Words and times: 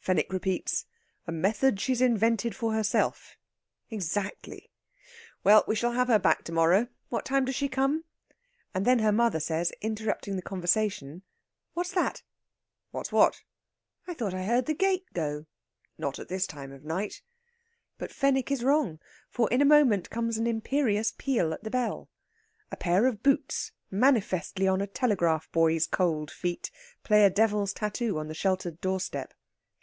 Fenwick 0.00 0.32
repeats, 0.34 0.84
"A 1.26 1.32
method 1.32 1.80
she's 1.80 2.02
invented 2.02 2.54
for 2.54 2.74
herself. 2.74 3.36
Exactly. 3.90 4.70
Well, 5.42 5.64
we 5.66 5.74
shall 5.74 5.92
have 5.92 6.08
her 6.08 6.18
back 6.18 6.44
to 6.44 6.52
morrow. 6.52 6.88
What 7.08 7.24
time 7.24 7.46
does 7.46 7.54
she 7.54 7.68
come?" 7.68 8.04
And 8.74 8.86
then 8.86 8.98
her 8.98 9.12
mother 9.12 9.40
says, 9.40 9.72
interrupting 9.80 10.36
the 10.36 10.42
conversation: 10.42 11.22
"What's 11.72 11.92
that?" 11.92 12.22
"What's 12.90 13.12
what?" 13.12 13.42
"I 14.06 14.12
thought 14.12 14.34
I 14.34 14.42
heard 14.44 14.66
the 14.66 14.74
gate 14.74 15.06
go." 15.14 15.46
"Not 15.96 16.18
at 16.18 16.28
this 16.28 16.46
time 16.46 16.72
of 16.72 16.84
night." 16.84 17.22
But 17.96 18.12
Fenwick 18.12 18.50
is 18.50 18.64
wrong, 18.64 19.00
for 19.30 19.50
in 19.50 19.62
a 19.62 19.66
moment 19.66 20.10
comes 20.10 20.36
an 20.36 20.46
imperious 20.46 21.14
peal 21.16 21.52
at 21.54 21.64
the 21.64 21.70
bell. 21.70 22.10
A 22.70 22.76
pair 22.76 23.06
of 23.06 23.22
boots, 23.22 23.72
manifestly 23.90 24.68
on 24.68 24.82
a 24.82 24.86
telegraph 24.86 25.50
boy's 25.50 25.86
cold 25.86 26.30
feet, 26.30 26.70
play 27.04 27.24
a 27.24 27.30
devil's 27.30 27.72
tattoo 27.72 28.18
on 28.18 28.28
the 28.28 28.34
sheltered 28.34 28.82
doorstep. 28.82 29.32